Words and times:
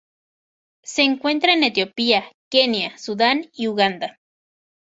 Se 0.81 1.03
encuentra 1.03 1.53
en 1.53 1.63
Etiopía, 1.63 2.31
Kenia, 2.49 2.97
Sudán 2.97 3.51
y 3.53 3.67
Uganda. 3.67 4.17